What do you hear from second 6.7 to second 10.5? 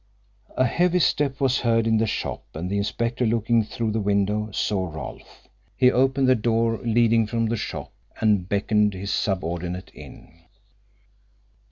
leading from the shop and beckoned his subordinate in.